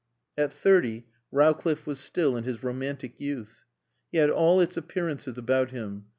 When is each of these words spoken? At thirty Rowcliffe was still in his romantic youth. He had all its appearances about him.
At 0.35 0.51
thirty 0.51 1.05
Rowcliffe 1.31 1.85
was 1.85 1.99
still 1.99 2.35
in 2.35 2.43
his 2.43 2.63
romantic 2.63 3.19
youth. 3.19 3.65
He 4.11 4.17
had 4.17 4.31
all 4.31 4.59
its 4.59 4.75
appearances 4.75 5.37
about 5.37 5.69
him. 5.69 6.05